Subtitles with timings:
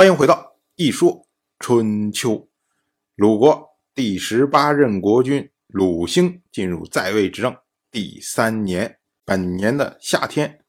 [0.00, 1.28] 欢迎回到一说
[1.58, 2.48] 春秋。
[3.16, 7.54] 鲁国第十八任国君鲁兴进入在位执政
[7.90, 10.64] 第三年，本年的夏天，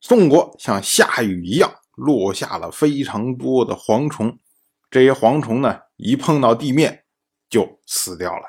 [0.00, 4.36] 宋国像下雨一样落下了非常多的蝗虫。
[4.90, 7.04] 这些蝗虫呢，一碰到地面
[7.48, 8.44] 就死掉了。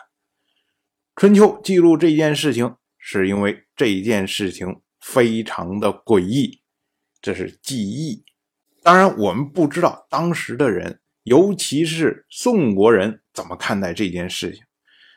[1.15, 6.63] 春秋记录这件事情，是因为这件事情非常的诡异，
[7.21, 8.25] 这是记忆。
[8.84, 14.61] 当然，我们不知道当时的人，尤其是宋国人怎么看待这件事情。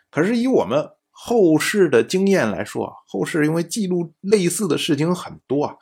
[0.08, 5.74] 可是以我们后世的经验来说，后世因为记录类似的事情很多啊，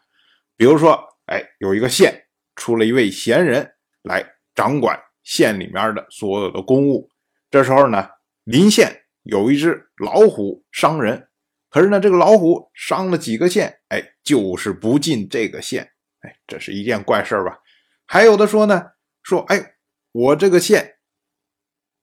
[0.57, 2.24] 比如说，哎，有一个县
[2.57, 4.24] 出了一位贤人来
[4.55, 7.10] 掌管县里面的所有的公务，
[7.51, 8.09] 这时候呢，
[8.45, 11.29] 临县有一只老虎伤人，
[11.69, 15.91] 可是呢，这个老虎伤了几个县，哎，就是不进这个县，
[16.21, 17.59] 哎，这是一件怪事吧？
[18.07, 19.77] 还有的说呢，说哎，
[20.13, 20.97] 我这个县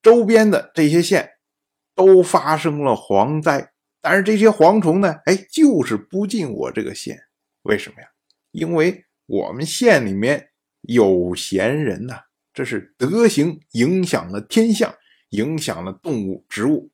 [0.02, 1.34] 周边的这些县
[1.96, 3.71] 都发生了蝗灾，
[4.02, 7.21] 但是这些蝗虫呢，哎，就是不进我这个县，
[7.62, 8.08] 为什么呀？
[8.52, 10.49] 因为我们县里面
[10.82, 12.21] 有贤人呐，
[12.52, 14.93] 这是德行影响了天象，
[15.30, 16.90] 影响了动物、植物，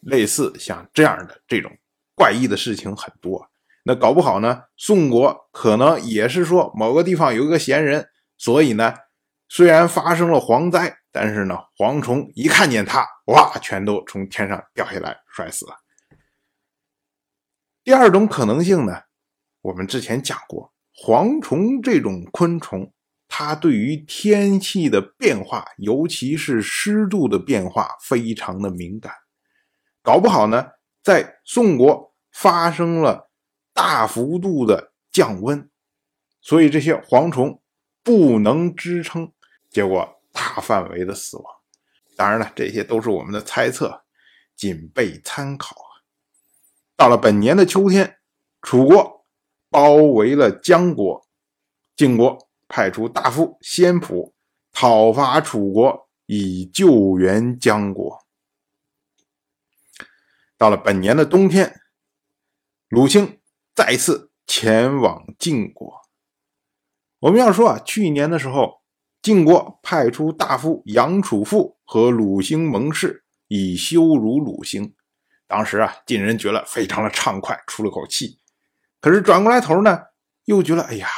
[0.00, 1.76] 类似像这样的这种
[2.14, 3.50] 怪异的事情很多。
[3.82, 8.08] 那搞不好呢，宋国可能也是说某个地方有一个贤人。
[8.38, 8.94] 所以呢，
[9.48, 15.74] 虽然发生了蝗灾，但是呢，蝗虫一看见它，哇，全都从天上掉下来，摔死了。
[17.82, 19.02] 第二种可能性呢，
[19.62, 22.92] 我们之前讲过，蝗虫这种昆虫，
[23.26, 29.12] 它对于天气的变化，尤其是湿度的变化，非常的敏感。
[30.02, 33.30] 搞不好呢，在宋国发生了
[33.72, 35.70] 大幅度的降温，
[36.42, 37.62] 所以这些蝗虫。
[38.06, 39.32] 不能支撑，
[39.68, 41.56] 结果大范围的死亡。
[42.14, 44.04] 当然了，这些都是我们的猜测，
[44.54, 45.74] 仅备参考。
[46.94, 48.18] 到了本年的秋天，
[48.62, 49.26] 楚国
[49.68, 51.26] 包围了江国，
[51.96, 54.32] 晋国派出大夫先仆
[54.70, 58.24] 讨伐楚国，以救援江国。
[60.56, 61.80] 到了本年的冬天，
[62.88, 63.40] 鲁兴
[63.74, 66.05] 再次前往晋国。
[67.26, 68.82] 我们要说啊，去年的时候，
[69.20, 74.94] 晋国派出大夫杨楚父和鲁兴盟誓，以羞辱鲁兴。
[75.48, 78.38] 当时啊，晋人觉得非常的畅快，出了口气。
[79.00, 80.02] 可是转过来头呢，
[80.44, 81.08] 又觉得，哎呀，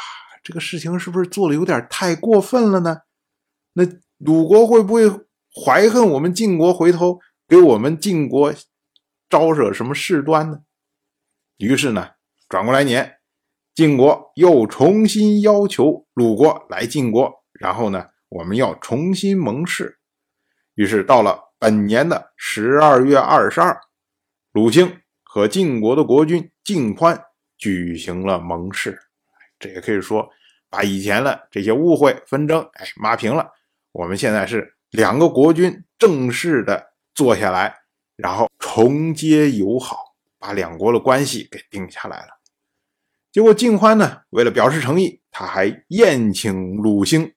[0.42, 3.02] 这个事情是不是做的有点太过分了呢？
[3.74, 3.84] 那
[4.16, 5.10] 鲁国会不会
[5.62, 8.54] 怀恨我们晋国，回头给我们晋国
[9.28, 10.60] 招惹什么事端呢？
[11.58, 12.12] 于是呢，
[12.48, 13.17] 转过来年。
[13.78, 20.00] 晋国又重新要求鲁国来晋国，然后呢，我们要重新盟誓。
[20.74, 23.80] 于是到了本年的十二月二十二，
[24.50, 27.22] 鲁兴和晋国的国君晋欢
[27.56, 28.98] 举行了盟誓。
[29.60, 30.28] 这也可以说
[30.68, 33.48] 把以前的这些误会纷争，哎，抹平了。
[33.92, 36.84] 我们现在是两个国君正式的
[37.14, 37.72] 坐下来，
[38.16, 42.37] 然后重接友好，把两国的关系给定下来了。
[43.30, 47.34] 结果晋欢呢，为了表示诚意，他还宴请鲁兴。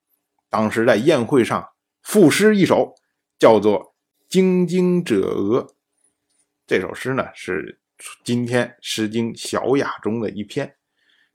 [0.50, 1.68] 当时在宴会上
[2.02, 2.96] 赋诗一首，
[3.38, 3.80] 叫做
[4.30, 5.62] 《京津者俄》。
[6.66, 7.82] 这首诗呢，是
[8.24, 10.76] 今天《诗经·小雅》中的一篇。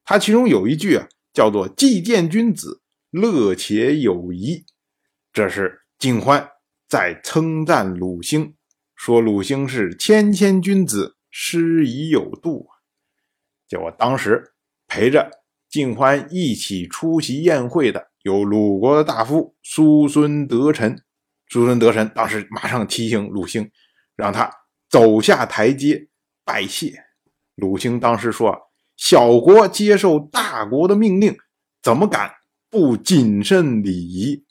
[0.05, 2.81] 它其中有一句啊，叫做“既见君子，
[3.11, 4.65] 乐且有仪”。
[5.35, 6.49] 这是晋欢
[6.89, 8.55] 在称赞鲁兴，
[8.95, 12.69] 说鲁兴是谦谦君子，诗仪有度。
[13.69, 14.53] 结果当时。
[14.89, 15.29] 陪着
[15.69, 21.03] 晋欢一起出席宴会的有鲁国的大夫叔孙得臣。
[21.49, 23.69] 叔孙得臣当时马上提醒鲁兴，
[24.15, 24.49] 让他
[24.89, 26.07] 走下台阶
[26.45, 26.95] 拜谢。
[27.57, 28.57] 鲁兴当时说
[28.97, 31.37] ：“小国接受大国的命令，
[31.83, 32.31] 怎么敢
[32.71, 34.45] 不谨慎礼仪？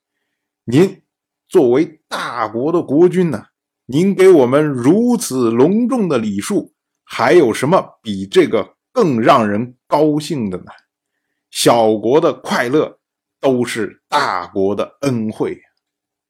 [0.66, 1.02] 您
[1.48, 3.46] 作为大国的国君呢？
[3.86, 6.74] 您给我们如此隆重的礼数，
[7.06, 10.72] 还有什么比这个？”更让人高兴的呢，
[11.52, 12.98] 小国的快乐
[13.42, 15.62] 都是大国的恩惠。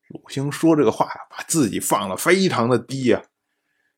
[0.07, 3.21] 鲁兴说这个话呀，把自己放的非常的低呀。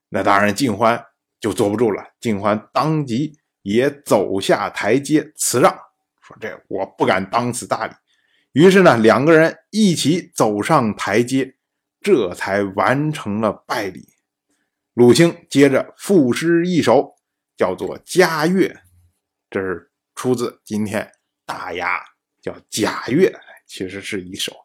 [0.09, 1.01] 那当然，晋欢
[1.39, 5.73] 就坐不住了，晋欢当即也走下台阶辞让，
[6.21, 7.93] 说：“这我不敢当此大礼。”
[8.51, 11.55] 于是呢，两个人一起走上台阶，
[12.01, 14.09] 这才完成了拜礼。
[14.93, 17.16] 鲁兴接着赋诗一首。
[17.57, 18.73] 叫做嘉乐，
[19.49, 21.11] 这是出自今天
[21.45, 21.99] 大雅，
[22.41, 23.33] 叫贾乐，
[23.65, 24.55] 其实是一首。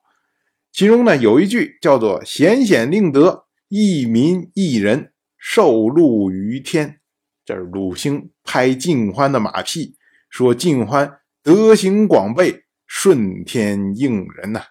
[0.71, 7.01] 其中呢有一句叫做“显显令德，一民一人，受禄于天”。
[7.45, 9.97] 这是鲁兴拍晋欢的马屁，
[10.31, 14.67] 说晋欢德行广备，顺天应人呐。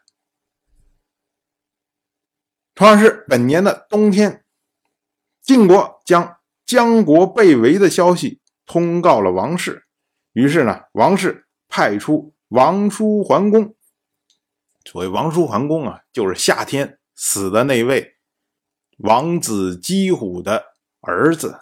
[2.74, 4.46] 同样是本年的冬天，
[5.42, 6.38] 晋国将
[6.72, 9.84] 姜国被围的消息通告了王室，
[10.32, 13.76] 于是呢，王室派出王叔桓公。
[14.86, 18.16] 所谓王叔桓公啊，就是夏天死的那位
[19.00, 20.64] 王子姬虎的
[21.02, 21.60] 儿子。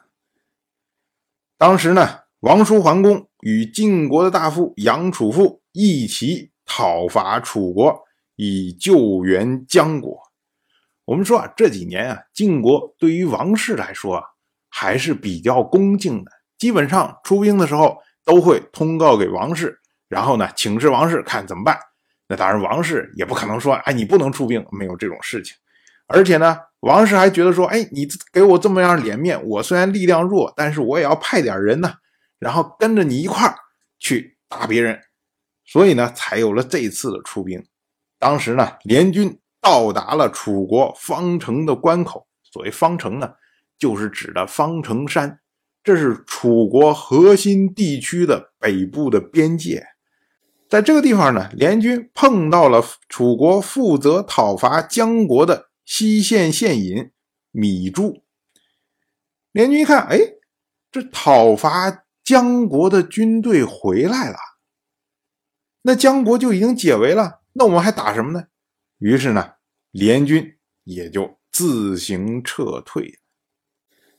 [1.58, 8.04] 当时呢，王叔桓公与晋国的大夫杨楚父一起讨伐楚国，
[8.36, 10.22] 以救援姜国。
[11.06, 14.24] 我们说啊，这几年啊，晋国对于王室来说啊，
[14.80, 16.32] 还是比较恭敬的。
[16.58, 19.78] 基本上出兵的时候都会通告给王室，
[20.08, 21.78] 然后呢，请示王室看怎么办。
[22.30, 25.54] 那当然，王室也不可能说，哎，你不能出兵，没有这种事情。
[26.08, 31.96] 而且呢，王室还觉得说，哎，你给我这么样脸面，我虽然力量弱，但是我也要派点人呢，
[32.40, 33.54] 然后跟着你一块儿
[34.00, 34.98] 去打别人。
[35.66, 37.62] 所以呢，才有了这次的出兵。
[38.18, 39.38] 当时呢，联军。
[39.62, 42.26] 到达了楚国方城的关口。
[42.50, 43.30] 所谓方城呢，
[43.80, 45.40] 就是指的方城山，
[45.84, 49.88] 这是楚国核心地区的北部的边界。
[50.70, 57.10] 在这个地方呢，联军碰到了楚国负责讨伐姜国的西县县尹
[57.52, 58.24] 米朱。
[59.52, 60.20] 联军一看，哎，
[60.92, 64.38] 这讨伐姜国的军队回来了，
[65.82, 68.46] 那姜国就已经解围了，那我们还打什么呢？
[69.00, 69.54] 于是呢，
[69.92, 73.19] 联军也就自行撤退。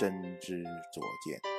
[0.00, 0.10] 真
[0.40, 0.64] 知
[0.94, 1.49] 灼见。